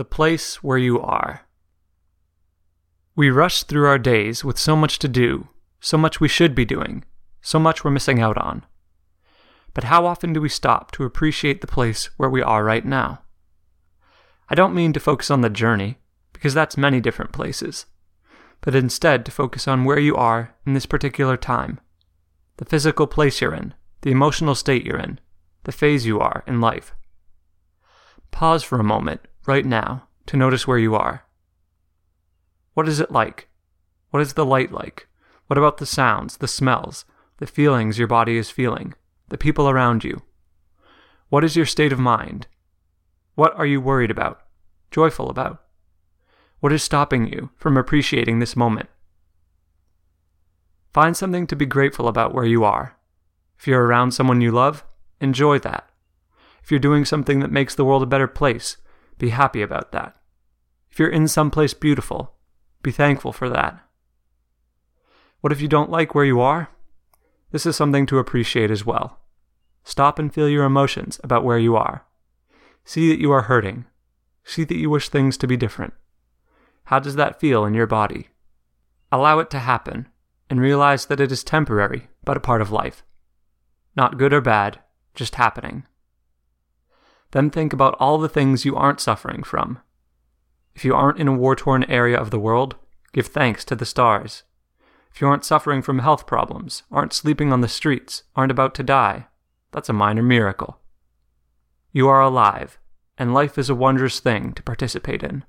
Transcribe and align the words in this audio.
The 0.00 0.04
place 0.06 0.62
where 0.62 0.78
you 0.78 0.98
are. 0.98 1.42
We 3.14 3.28
rush 3.28 3.64
through 3.64 3.86
our 3.86 3.98
days 3.98 4.42
with 4.42 4.56
so 4.56 4.74
much 4.74 4.98
to 5.00 5.08
do, 5.08 5.48
so 5.78 5.98
much 5.98 6.22
we 6.22 6.26
should 6.26 6.54
be 6.54 6.64
doing, 6.64 7.04
so 7.42 7.58
much 7.58 7.84
we're 7.84 7.90
missing 7.90 8.18
out 8.18 8.38
on. 8.38 8.64
But 9.74 9.84
how 9.84 10.06
often 10.06 10.32
do 10.32 10.40
we 10.40 10.48
stop 10.48 10.90
to 10.92 11.04
appreciate 11.04 11.60
the 11.60 11.66
place 11.66 12.08
where 12.16 12.30
we 12.30 12.40
are 12.40 12.64
right 12.64 12.86
now? 12.86 13.24
I 14.48 14.54
don't 14.54 14.74
mean 14.74 14.94
to 14.94 15.00
focus 15.00 15.30
on 15.30 15.42
the 15.42 15.50
journey, 15.50 15.98
because 16.32 16.54
that's 16.54 16.78
many 16.78 17.02
different 17.02 17.32
places, 17.32 17.84
but 18.62 18.74
instead 18.74 19.26
to 19.26 19.30
focus 19.30 19.68
on 19.68 19.84
where 19.84 19.98
you 19.98 20.16
are 20.16 20.54
in 20.64 20.72
this 20.72 20.86
particular 20.86 21.36
time, 21.36 21.78
the 22.56 22.64
physical 22.64 23.06
place 23.06 23.42
you're 23.42 23.52
in, 23.52 23.74
the 24.00 24.12
emotional 24.12 24.54
state 24.54 24.86
you're 24.86 24.96
in, 24.96 25.20
the 25.64 25.72
phase 25.72 26.06
you 26.06 26.18
are 26.20 26.42
in 26.46 26.58
life. 26.58 26.94
Pause 28.30 28.62
for 28.62 28.80
a 28.80 28.82
moment, 28.82 29.20
right 29.46 29.64
now, 29.64 30.08
to 30.26 30.36
notice 30.36 30.66
where 30.66 30.78
you 30.78 30.94
are. 30.94 31.24
What 32.74 32.88
is 32.88 33.00
it 33.00 33.10
like? 33.10 33.48
What 34.10 34.20
is 34.20 34.34
the 34.34 34.46
light 34.46 34.72
like? 34.72 35.08
What 35.46 35.58
about 35.58 35.78
the 35.78 35.86
sounds, 35.86 36.36
the 36.36 36.48
smells, 36.48 37.04
the 37.38 37.46
feelings 37.46 37.98
your 37.98 38.08
body 38.08 38.36
is 38.36 38.50
feeling, 38.50 38.94
the 39.28 39.38
people 39.38 39.68
around 39.68 40.04
you? 40.04 40.22
What 41.28 41.44
is 41.44 41.56
your 41.56 41.66
state 41.66 41.92
of 41.92 41.98
mind? 41.98 42.46
What 43.34 43.54
are 43.56 43.66
you 43.66 43.80
worried 43.80 44.10
about, 44.10 44.40
joyful 44.90 45.30
about? 45.30 45.62
What 46.60 46.72
is 46.72 46.82
stopping 46.82 47.26
you 47.26 47.50
from 47.56 47.76
appreciating 47.76 48.38
this 48.38 48.56
moment? 48.56 48.88
Find 50.92 51.16
something 51.16 51.46
to 51.46 51.56
be 51.56 51.66
grateful 51.66 52.08
about 52.08 52.34
where 52.34 52.44
you 52.44 52.64
are. 52.64 52.96
If 53.58 53.66
you're 53.66 53.84
around 53.84 54.12
someone 54.12 54.40
you 54.40 54.50
love, 54.50 54.84
enjoy 55.20 55.58
that. 55.60 55.88
If 56.62 56.70
you're 56.70 56.80
doing 56.80 57.04
something 57.04 57.40
that 57.40 57.52
makes 57.52 57.74
the 57.74 57.84
world 57.84 58.02
a 58.02 58.06
better 58.06 58.26
place, 58.26 58.76
be 59.20 59.28
happy 59.30 59.62
about 59.62 59.92
that. 59.92 60.16
If 60.90 60.98
you're 60.98 61.08
in 61.08 61.28
some 61.28 61.50
place 61.52 61.74
beautiful, 61.74 62.34
be 62.82 62.90
thankful 62.90 63.32
for 63.32 63.48
that. 63.48 63.78
What 65.40 65.52
if 65.52 65.60
you 65.60 65.68
don't 65.68 65.90
like 65.90 66.14
where 66.14 66.24
you 66.24 66.40
are? 66.40 66.70
This 67.52 67.66
is 67.66 67.76
something 67.76 68.06
to 68.06 68.18
appreciate 68.18 68.70
as 68.70 68.84
well. 68.84 69.20
Stop 69.84 70.18
and 70.18 70.32
feel 70.32 70.48
your 70.48 70.64
emotions 70.64 71.20
about 71.22 71.44
where 71.44 71.58
you 71.58 71.76
are. 71.76 72.04
See 72.84 73.08
that 73.10 73.20
you 73.20 73.30
are 73.30 73.42
hurting. 73.42 73.84
See 74.44 74.64
that 74.64 74.76
you 74.76 74.90
wish 74.90 75.08
things 75.08 75.36
to 75.38 75.46
be 75.46 75.56
different. 75.56 75.94
How 76.84 76.98
does 76.98 77.16
that 77.16 77.38
feel 77.38 77.64
in 77.64 77.74
your 77.74 77.86
body? 77.86 78.28
Allow 79.12 79.38
it 79.38 79.50
to 79.50 79.58
happen 79.58 80.08
and 80.48 80.60
realize 80.60 81.06
that 81.06 81.20
it 81.20 81.30
is 81.30 81.44
temporary 81.44 82.08
but 82.24 82.36
a 82.36 82.40
part 82.40 82.60
of 82.60 82.72
life. 82.72 83.04
Not 83.96 84.18
good 84.18 84.32
or 84.32 84.40
bad, 84.40 84.80
just 85.14 85.34
happening. 85.34 85.84
Then 87.32 87.50
think 87.50 87.72
about 87.72 87.96
all 88.00 88.18
the 88.18 88.28
things 88.28 88.64
you 88.64 88.76
aren't 88.76 89.00
suffering 89.00 89.42
from. 89.42 89.78
If 90.74 90.84
you 90.84 90.94
aren't 90.94 91.18
in 91.18 91.28
a 91.28 91.32
war 91.32 91.54
torn 91.54 91.84
area 91.84 92.18
of 92.18 92.30
the 92.30 92.38
world, 92.38 92.76
give 93.12 93.26
thanks 93.26 93.64
to 93.66 93.76
the 93.76 93.86
stars. 93.86 94.42
If 95.12 95.20
you 95.20 95.26
aren't 95.26 95.44
suffering 95.44 95.82
from 95.82 95.98
health 95.98 96.26
problems, 96.26 96.84
aren't 96.90 97.12
sleeping 97.12 97.52
on 97.52 97.60
the 97.60 97.68
streets, 97.68 98.22
aren't 98.36 98.52
about 98.52 98.74
to 98.76 98.82
die, 98.82 99.26
that's 99.72 99.88
a 99.88 99.92
minor 99.92 100.22
miracle. 100.22 100.78
You 101.92 102.08
are 102.08 102.20
alive, 102.20 102.78
and 103.18 103.34
life 103.34 103.58
is 103.58 103.68
a 103.68 103.74
wondrous 103.74 104.20
thing 104.20 104.52
to 104.54 104.62
participate 104.62 105.22
in. 105.22 105.44